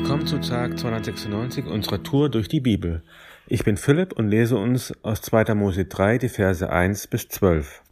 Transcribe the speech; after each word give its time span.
Willkommen 0.00 0.28
zu 0.28 0.38
Tag 0.38 0.78
296 0.78 1.66
unserer 1.66 2.00
Tour 2.04 2.30
durch 2.30 2.46
die 2.46 2.60
Bibel. 2.60 3.02
Ich 3.48 3.64
bin 3.64 3.76
Philipp 3.76 4.12
und 4.12 4.28
lese 4.28 4.56
uns 4.56 4.94
aus 5.02 5.22
2. 5.22 5.56
Mose 5.56 5.86
3 5.86 6.18
die 6.18 6.28
Verse 6.28 6.70
1 6.70 7.08
bis 7.08 7.26
12. 7.26 7.82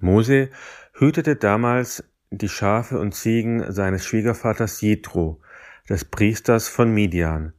Mose 0.00 0.50
hütete 0.94 1.36
damals 1.36 2.02
die 2.32 2.48
Schafe 2.48 2.98
und 2.98 3.14
Ziegen 3.14 3.70
seines 3.70 4.04
Schwiegervaters 4.04 4.80
Jethro, 4.80 5.40
des 5.88 6.04
Priesters 6.04 6.66
von 6.66 6.92
Midian. 6.92 7.52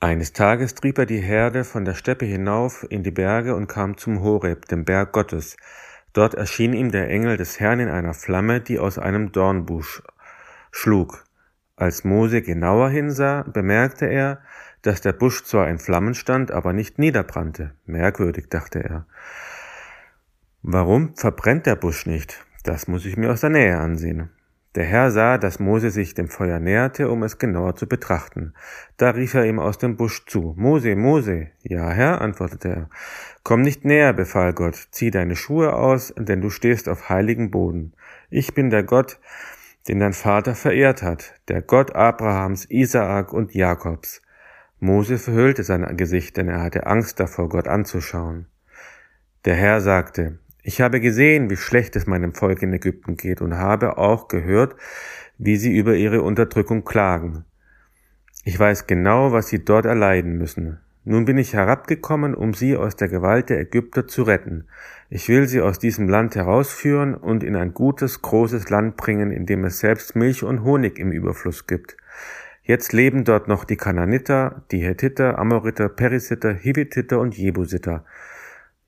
Eines 0.00 0.34
Tages 0.34 0.74
trieb 0.74 0.98
er 0.98 1.06
die 1.06 1.22
Herde 1.22 1.64
von 1.64 1.86
der 1.86 1.94
Steppe 1.94 2.26
hinauf 2.26 2.84
in 2.90 3.02
die 3.02 3.10
Berge 3.10 3.56
und 3.56 3.68
kam 3.68 3.96
zum 3.96 4.20
Horeb, 4.20 4.68
dem 4.68 4.84
Berg 4.84 5.12
Gottes. 5.12 5.56
Dort 6.14 6.34
erschien 6.34 6.72
ihm 6.72 6.90
der 6.90 7.10
Engel 7.10 7.36
des 7.36 7.60
Herrn 7.60 7.80
in 7.80 7.88
einer 7.90 8.14
Flamme, 8.14 8.60
die 8.60 8.78
aus 8.78 8.98
einem 8.98 9.32
Dornbusch 9.32 10.02
schlug. 10.70 11.24
Als 11.76 12.04
Mose 12.04 12.40
genauer 12.40 12.88
hinsah, 12.88 13.42
bemerkte 13.42 14.06
er, 14.06 14.40
dass 14.82 15.00
der 15.00 15.12
Busch 15.12 15.42
zwar 15.42 15.68
in 15.68 15.80
Flammen 15.80 16.14
stand, 16.14 16.52
aber 16.52 16.72
nicht 16.72 16.98
niederbrannte. 16.98 17.72
Merkwürdig, 17.84 18.48
dachte 18.48 18.82
er. 18.82 19.06
Warum 20.62 21.16
verbrennt 21.16 21.66
der 21.66 21.76
Busch 21.76 22.06
nicht? 22.06 22.44
Das 22.62 22.86
muss 22.86 23.04
ich 23.04 23.16
mir 23.16 23.32
aus 23.32 23.40
der 23.40 23.50
Nähe 23.50 23.76
ansehen. 23.76 24.30
Der 24.74 24.84
Herr 24.84 25.12
sah, 25.12 25.38
dass 25.38 25.60
Mose 25.60 25.90
sich 25.90 26.14
dem 26.14 26.28
Feuer 26.28 26.58
näherte, 26.58 27.08
um 27.08 27.22
es 27.22 27.38
genauer 27.38 27.76
zu 27.76 27.86
betrachten. 27.86 28.54
Da 28.96 29.10
rief 29.10 29.34
er 29.34 29.44
ihm 29.44 29.60
aus 29.60 29.78
dem 29.78 29.96
Busch 29.96 30.26
zu. 30.26 30.54
Mose, 30.56 30.96
Mose. 30.96 31.48
Ja, 31.62 31.90
Herr, 31.90 32.20
antwortete 32.20 32.68
er. 32.68 32.90
Komm 33.44 33.62
nicht 33.62 33.84
näher, 33.84 34.12
befahl 34.12 34.52
Gott. 34.52 34.88
Zieh 34.90 35.12
deine 35.12 35.36
Schuhe 35.36 35.74
aus, 35.74 36.12
denn 36.16 36.40
du 36.40 36.50
stehst 36.50 36.88
auf 36.88 37.08
heiligen 37.08 37.52
Boden. 37.52 37.92
Ich 38.30 38.54
bin 38.54 38.70
der 38.70 38.82
Gott, 38.82 39.20
den 39.86 40.00
dein 40.00 40.12
Vater 40.12 40.56
verehrt 40.56 41.02
hat, 41.02 41.34
der 41.46 41.62
Gott 41.62 41.94
Abrahams, 41.94 42.64
Isaak 42.68 43.32
und 43.32 43.54
Jakobs. 43.54 44.22
Mose 44.80 45.18
verhüllte 45.18 45.62
sein 45.62 45.96
Gesicht, 45.96 46.36
denn 46.36 46.48
er 46.48 46.62
hatte 46.62 46.86
Angst 46.86 47.20
davor, 47.20 47.48
Gott 47.48 47.68
anzuschauen. 47.68 48.46
Der 49.44 49.54
Herr 49.54 49.80
sagte, 49.80 50.38
ich 50.66 50.80
habe 50.80 50.98
gesehen, 50.98 51.50
wie 51.50 51.56
schlecht 51.56 51.94
es 51.94 52.06
meinem 52.06 52.32
Volk 52.32 52.62
in 52.62 52.72
Ägypten 52.72 53.18
geht 53.18 53.42
und 53.42 53.54
habe 53.54 53.98
auch 53.98 54.28
gehört, 54.28 54.74
wie 55.36 55.56
sie 55.56 55.76
über 55.76 55.94
ihre 55.94 56.22
Unterdrückung 56.22 56.84
klagen. 56.84 57.44
Ich 58.44 58.58
weiß 58.58 58.86
genau, 58.86 59.30
was 59.30 59.48
sie 59.48 59.62
dort 59.62 59.84
erleiden 59.84 60.38
müssen. 60.38 60.80
Nun 61.04 61.26
bin 61.26 61.36
ich 61.36 61.52
herabgekommen, 61.52 62.34
um 62.34 62.54
sie 62.54 62.78
aus 62.78 62.96
der 62.96 63.08
Gewalt 63.08 63.50
der 63.50 63.60
Ägypter 63.60 64.06
zu 64.06 64.22
retten. 64.22 64.64
Ich 65.10 65.28
will 65.28 65.46
sie 65.46 65.60
aus 65.60 65.78
diesem 65.78 66.08
Land 66.08 66.34
herausführen 66.34 67.14
und 67.14 67.44
in 67.44 67.56
ein 67.56 67.74
gutes, 67.74 68.22
großes 68.22 68.70
Land 68.70 68.96
bringen, 68.96 69.32
in 69.32 69.44
dem 69.44 69.64
es 69.64 69.80
selbst 69.80 70.16
Milch 70.16 70.44
und 70.44 70.64
Honig 70.64 70.98
im 70.98 71.12
Überfluss 71.12 71.66
gibt. 71.66 71.98
Jetzt 72.62 72.94
leben 72.94 73.24
dort 73.24 73.48
noch 73.48 73.64
die 73.64 73.76
Kananiter, 73.76 74.64
die 74.70 74.82
Hethiter, 74.82 75.38
Amoriter, 75.38 75.90
Perisiter, 75.90 76.54
Hivititer 76.54 77.20
und 77.20 77.36
Jebusiter. 77.36 78.06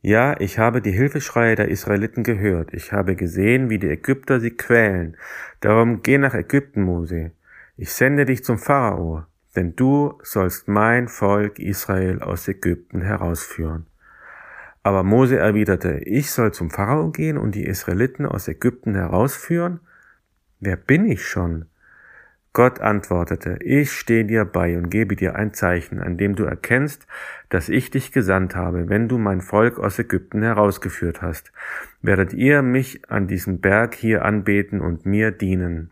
Ja, 0.06 0.38
ich 0.38 0.60
habe 0.60 0.82
die 0.82 0.92
Hilfeschreie 0.92 1.56
der 1.56 1.66
Israeliten 1.66 2.22
gehört. 2.22 2.72
Ich 2.72 2.92
habe 2.92 3.16
gesehen, 3.16 3.70
wie 3.70 3.80
die 3.80 3.88
Ägypter 3.88 4.38
sie 4.38 4.52
quälen. 4.52 5.16
Darum 5.58 6.00
geh 6.00 6.16
nach 6.16 6.32
Ägypten, 6.32 6.82
Mose. 6.82 7.32
Ich 7.76 7.92
sende 7.92 8.24
dich 8.24 8.44
zum 8.44 8.56
Pharao, 8.56 9.24
denn 9.56 9.74
du 9.74 10.16
sollst 10.22 10.68
mein 10.68 11.08
Volk 11.08 11.58
Israel 11.58 12.22
aus 12.22 12.46
Ägypten 12.46 13.02
herausführen. 13.02 13.86
Aber 14.84 15.02
Mose 15.02 15.38
erwiderte, 15.38 15.98
ich 16.04 16.30
soll 16.30 16.54
zum 16.54 16.70
Pharao 16.70 17.10
gehen 17.10 17.36
und 17.36 17.56
die 17.56 17.66
Israeliten 17.66 18.26
aus 18.26 18.46
Ägypten 18.46 18.94
herausführen? 18.94 19.80
Wer 20.60 20.76
bin 20.76 21.06
ich 21.06 21.26
schon? 21.26 21.64
Gott 22.56 22.80
antwortete, 22.80 23.58
ich 23.60 23.92
stehe 23.92 24.24
dir 24.24 24.46
bei 24.46 24.78
und 24.78 24.88
gebe 24.88 25.14
dir 25.14 25.36
ein 25.36 25.52
Zeichen, 25.52 26.00
an 26.00 26.16
dem 26.16 26.36
du 26.36 26.44
erkennst, 26.44 27.06
dass 27.50 27.68
ich 27.68 27.90
dich 27.90 28.12
gesandt 28.12 28.56
habe, 28.56 28.88
wenn 28.88 29.08
du 29.08 29.18
mein 29.18 29.42
Volk 29.42 29.78
aus 29.78 29.98
Ägypten 29.98 30.40
herausgeführt 30.40 31.20
hast. 31.20 31.52
Werdet 32.00 32.32
ihr 32.32 32.62
mich 32.62 33.10
an 33.10 33.28
diesem 33.28 33.60
Berg 33.60 33.94
hier 33.94 34.24
anbeten 34.24 34.80
und 34.80 35.04
mir 35.04 35.32
dienen. 35.32 35.90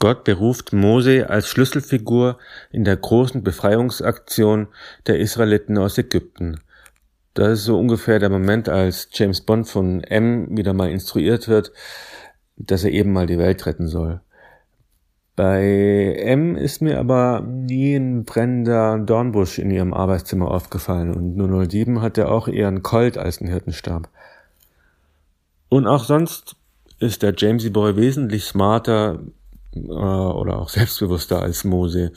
Gott 0.00 0.24
beruft 0.24 0.72
Mose 0.72 1.30
als 1.30 1.48
Schlüsselfigur 1.48 2.40
in 2.72 2.82
der 2.82 2.96
großen 2.96 3.44
Befreiungsaktion 3.44 4.66
der 5.06 5.20
Israeliten 5.20 5.78
aus 5.78 5.96
Ägypten. 5.96 6.58
Das 7.40 7.60
ist 7.60 7.64
so 7.64 7.78
ungefähr 7.78 8.18
der 8.18 8.28
Moment, 8.28 8.68
als 8.68 9.08
James 9.12 9.40
Bond 9.40 9.66
von 9.66 10.04
M 10.04 10.58
wieder 10.58 10.74
mal 10.74 10.90
instruiert 10.90 11.48
wird, 11.48 11.72
dass 12.58 12.84
er 12.84 12.90
eben 12.90 13.14
mal 13.14 13.26
die 13.26 13.38
Welt 13.38 13.64
retten 13.64 13.88
soll. 13.88 14.20
Bei 15.36 16.16
M 16.18 16.54
ist 16.54 16.82
mir 16.82 16.98
aber 16.98 17.40
nie 17.40 17.94
ein 17.94 18.26
brennender 18.26 18.98
Dornbusch 18.98 19.58
in 19.58 19.70
ihrem 19.70 19.94
Arbeitszimmer 19.94 20.50
aufgefallen 20.50 21.14
und 21.14 21.70
007 21.70 22.02
hatte 22.02 22.28
auch 22.28 22.46
eher 22.46 22.68
einen 22.68 22.82
Colt 22.82 23.16
als 23.16 23.40
einen 23.40 23.50
Hirtenstab. 23.50 24.10
Und 25.70 25.86
auch 25.86 26.04
sonst 26.04 26.56
ist 26.98 27.22
der 27.22 27.32
Jamesy 27.34 27.70
Boy 27.70 27.96
wesentlich 27.96 28.44
smarter 28.44 29.18
äh, 29.74 29.78
oder 29.78 30.58
auch 30.58 30.68
selbstbewusster 30.68 31.40
als 31.40 31.64
Mose. 31.64 32.12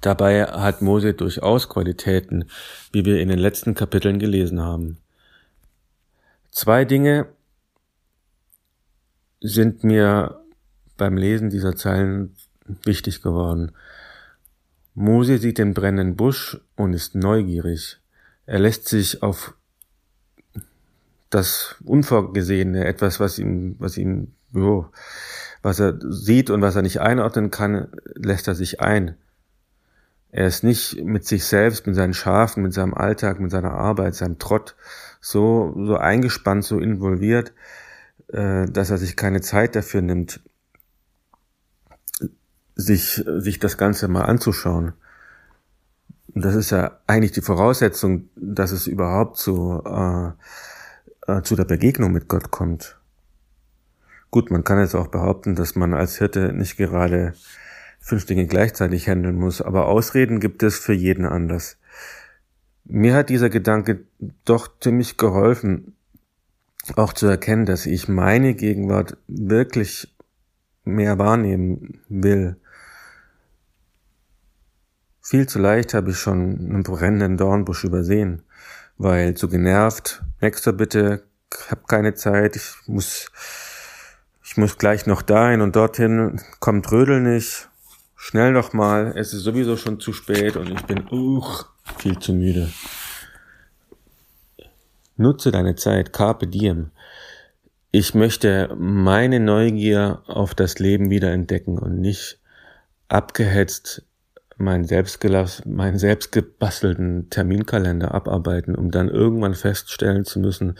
Dabei 0.00 0.44
hat 0.44 0.82
Mose 0.82 1.14
durchaus 1.14 1.68
Qualitäten, 1.68 2.44
wie 2.92 3.04
wir 3.04 3.20
in 3.20 3.28
den 3.28 3.38
letzten 3.38 3.74
Kapiteln 3.74 4.18
gelesen 4.18 4.60
haben. 4.60 4.98
Zwei 6.50 6.84
Dinge 6.84 7.26
sind 9.40 9.84
mir 9.84 10.40
beim 10.96 11.16
Lesen 11.16 11.50
dieser 11.50 11.74
Zeilen 11.76 12.34
wichtig 12.84 13.22
geworden. 13.22 13.72
Mose 14.94 15.38
sieht 15.38 15.58
den 15.58 15.74
brennenden 15.74 16.16
Busch 16.16 16.60
und 16.76 16.92
ist 16.92 17.14
neugierig. 17.14 17.98
Er 18.46 18.58
lässt 18.58 18.88
sich 18.88 19.22
auf 19.22 19.54
das 21.30 21.76
Unvorgesehene, 21.84 22.84
etwas, 22.84 23.20
was 23.20 23.38
ihm, 23.38 23.76
was 23.78 23.96
ihm, 23.96 24.32
jo, 24.52 24.90
was 25.62 25.78
er 25.80 25.98
sieht 26.00 26.50
und 26.50 26.62
was 26.62 26.76
er 26.76 26.82
nicht 26.82 27.00
einordnen 27.00 27.50
kann, 27.50 27.88
lässt 28.14 28.48
er 28.48 28.54
sich 28.54 28.80
ein. 28.80 29.16
Er 30.30 30.46
ist 30.46 30.62
nicht 30.62 31.02
mit 31.02 31.26
sich 31.26 31.44
selbst, 31.44 31.86
mit 31.86 31.96
seinen 31.96 32.14
Schafen, 32.14 32.62
mit 32.62 32.74
seinem 32.74 32.94
Alltag, 32.94 33.40
mit 33.40 33.50
seiner 33.50 33.72
Arbeit, 33.72 34.14
seinem 34.14 34.38
Trott 34.38 34.76
so, 35.20 35.74
so 35.76 35.96
eingespannt, 35.96 36.64
so 36.64 36.78
involviert, 36.78 37.52
äh, 38.28 38.66
dass 38.66 38.90
er 38.90 38.98
sich 38.98 39.16
keine 39.16 39.40
Zeit 39.40 39.74
dafür 39.74 40.02
nimmt, 40.02 40.40
sich, 42.74 43.24
sich 43.26 43.58
das 43.58 43.78
Ganze 43.78 44.08
mal 44.08 44.24
anzuschauen. 44.24 44.92
Und 46.34 46.44
das 46.44 46.54
ist 46.54 46.70
ja 46.70 46.98
eigentlich 47.06 47.32
die 47.32 47.40
Voraussetzung, 47.40 48.28
dass 48.36 48.70
es 48.70 48.86
überhaupt 48.86 49.38
zu, 49.38 49.82
äh, 49.84 50.30
äh, 51.26 51.42
zu 51.42 51.56
der 51.56 51.64
Begegnung 51.64 52.12
mit 52.12 52.28
Gott 52.28 52.50
kommt. 52.50 53.00
Gut, 54.30 54.50
man 54.50 54.62
kann 54.62 54.78
jetzt 54.78 54.94
auch 54.94 55.08
behaupten, 55.08 55.54
dass 55.54 55.74
man 55.74 55.94
als 55.94 56.18
Hirte 56.18 56.52
nicht 56.52 56.76
gerade 56.76 57.32
fünf 57.98 58.26
Dinge 58.26 58.46
gleichzeitig 58.46 59.08
handeln 59.08 59.36
muss, 59.36 59.60
aber 59.60 59.86
Ausreden 59.86 60.40
gibt 60.40 60.62
es 60.62 60.78
für 60.78 60.92
jeden 60.92 61.26
anders. 61.26 61.78
Mir 62.84 63.14
hat 63.14 63.28
dieser 63.28 63.50
Gedanke 63.50 64.04
doch 64.44 64.68
ziemlich 64.80 65.18
geholfen, 65.18 65.94
auch 66.96 67.12
zu 67.12 67.26
erkennen, 67.26 67.66
dass 67.66 67.86
ich 67.86 68.08
meine 68.08 68.54
Gegenwart 68.54 69.18
wirklich 69.26 70.14
mehr 70.84 71.18
wahrnehmen 71.18 72.00
will. 72.08 72.56
Viel 75.20 75.46
zu 75.46 75.58
leicht 75.58 75.92
habe 75.92 76.10
ich 76.10 76.18
schon 76.18 76.58
einen 76.58 76.82
brennenden 76.82 77.36
Dornbusch 77.36 77.84
übersehen, 77.84 78.42
weil 78.96 79.34
zu 79.34 79.48
genervt, 79.48 80.24
nächster 80.40 80.72
bitte, 80.72 81.24
hab 81.70 81.86
keine 81.88 82.14
Zeit, 82.14 82.56
ich 82.56 82.74
muss, 82.86 83.30
ich 84.42 84.56
muss 84.56 84.78
gleich 84.78 85.06
noch 85.06 85.20
dahin 85.20 85.60
und 85.60 85.76
dorthin, 85.76 86.40
kommt 86.60 86.90
Rödel 86.90 87.20
nicht, 87.20 87.67
Schnell 88.20 88.50
nochmal, 88.50 89.12
es 89.16 89.32
ist 89.32 89.42
sowieso 89.42 89.76
schon 89.76 90.00
zu 90.00 90.12
spät 90.12 90.56
und 90.56 90.68
ich 90.68 90.82
bin 90.82 91.08
uch, 91.08 91.66
viel 91.98 92.18
zu 92.18 92.32
müde. 92.32 92.68
Nutze 95.16 95.52
deine 95.52 95.76
Zeit, 95.76 96.12
carpe 96.12 96.48
diem. 96.48 96.90
Ich 97.92 98.14
möchte 98.14 98.74
meine 98.76 99.38
Neugier 99.38 100.22
auf 100.26 100.56
das 100.56 100.80
Leben 100.80 101.10
wieder 101.10 101.30
entdecken 101.30 101.78
und 101.78 102.00
nicht 102.00 102.40
abgehetzt 103.06 104.02
meinen 104.56 104.84
selbstgelass, 104.84 105.64
meinen 105.64 105.98
selbstgebastelten 105.98 107.30
Terminkalender 107.30 108.12
abarbeiten, 108.12 108.74
um 108.74 108.90
dann 108.90 109.08
irgendwann 109.08 109.54
feststellen 109.54 110.24
zu 110.24 110.40
müssen, 110.40 110.76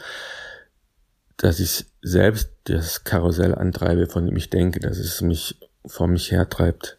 dass 1.37 1.61
ich 1.61 1.85
selbst 2.01 2.51
das 2.65 3.05
Karussell 3.05 3.55
antreibe, 3.55 4.07
von 4.07 4.25
dem 4.25 4.35
ich 4.35 4.49
denke, 4.49 4.81
dass 4.81 4.97
es 4.97 5.21
mich 5.21 5.57
vor 5.85 6.07
mich 6.07 6.31
hertreibt. 6.31 6.98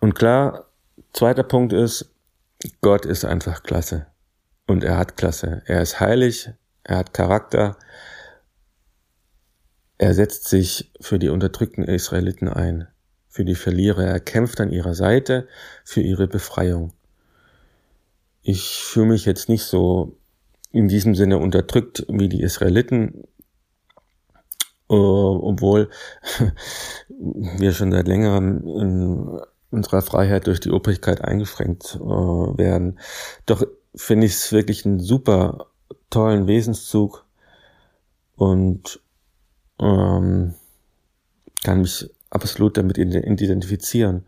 Und 0.00 0.14
klar, 0.14 0.66
zweiter 1.12 1.42
Punkt 1.42 1.72
ist, 1.72 2.10
Gott 2.80 3.06
ist 3.06 3.24
einfach 3.24 3.62
klasse. 3.62 4.06
Und 4.66 4.84
er 4.84 4.98
hat 4.98 5.16
Klasse. 5.16 5.62
Er 5.66 5.82
ist 5.82 6.00
heilig, 6.00 6.50
er 6.84 6.98
hat 6.98 7.14
Charakter, 7.14 7.76
er 9.98 10.14
setzt 10.14 10.48
sich 10.48 10.90
für 11.00 11.18
die 11.18 11.28
unterdrückten 11.28 11.84
Israeliten 11.84 12.48
ein, 12.48 12.88
für 13.28 13.44
die 13.44 13.54
Verlierer. 13.54 14.04
Er 14.04 14.20
kämpft 14.20 14.60
an 14.60 14.70
ihrer 14.70 14.94
Seite 14.94 15.46
für 15.84 16.00
ihre 16.00 16.26
Befreiung. 16.26 16.94
Ich 18.42 18.82
fühle 18.82 19.08
mich 19.08 19.26
jetzt 19.26 19.50
nicht 19.50 19.64
so 19.64 20.16
in 20.72 20.88
diesem 20.88 21.14
Sinne 21.14 21.36
unterdrückt 21.36 22.06
wie 22.08 22.30
die 22.30 22.40
Israeliten, 22.42 23.24
äh, 24.88 24.94
obwohl 24.94 25.90
wir 27.58 27.72
schon 27.72 27.92
seit 27.92 28.08
längerem 28.08 28.66
in 28.66 29.40
unserer 29.70 30.02
Freiheit 30.02 30.46
durch 30.46 30.60
die 30.60 30.70
Obrigkeit 30.70 31.22
eingeschränkt 31.22 31.96
äh, 31.96 31.98
werden. 31.98 32.98
Doch 33.46 33.64
finde 33.94 34.26
ich 34.26 34.32
es 34.32 34.52
wirklich 34.52 34.84
einen 34.84 35.00
super 35.00 35.66
tollen 36.10 36.46
Wesenszug 36.46 37.24
und 38.36 39.00
ähm, 39.80 40.54
kann 41.62 41.80
mich 41.80 42.10
absolut 42.30 42.76
damit 42.76 42.98
identifizieren. 42.98 44.24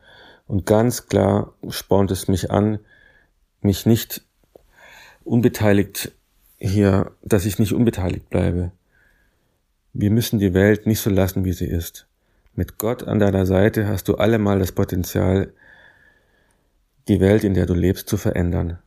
Und 0.46 0.66
ganz 0.66 1.06
klar 1.06 1.54
spornt 1.68 2.10
es 2.10 2.28
mich 2.28 2.50
an, 2.50 2.78
mich 3.60 3.86
nicht 3.86 4.22
unbeteiligt 5.24 6.12
hier, 6.58 7.12
dass 7.22 7.46
ich 7.46 7.58
nicht 7.58 7.72
unbeteiligt 7.72 8.28
bleibe. 8.28 8.72
Wir 9.92 10.10
müssen 10.10 10.38
die 10.38 10.54
Welt 10.54 10.86
nicht 10.86 11.00
so 11.00 11.10
lassen, 11.10 11.44
wie 11.44 11.52
sie 11.52 11.66
ist. 11.66 12.06
Mit 12.54 12.78
Gott 12.78 13.02
an 13.04 13.18
deiner 13.18 13.46
Seite 13.46 13.88
hast 13.88 14.08
du 14.08 14.16
allemal 14.16 14.58
das 14.58 14.72
Potenzial, 14.72 15.54
die 17.08 17.20
Welt, 17.20 17.44
in 17.44 17.54
der 17.54 17.66
du 17.66 17.74
lebst, 17.74 18.08
zu 18.08 18.18
verändern. 18.18 18.78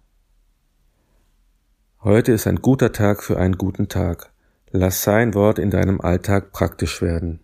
Heute 2.04 2.32
ist 2.32 2.46
ein 2.46 2.62
guter 2.62 2.92
Tag 2.92 3.24
für 3.24 3.40
einen 3.40 3.58
guten 3.58 3.90
Tag. 3.90 4.32
Lass 4.70 5.02
sein 5.02 5.34
Wort 5.34 5.58
in 5.58 5.72
deinem 5.72 6.00
Alltag 6.00 6.52
praktisch 6.52 7.02
werden. 7.02 7.40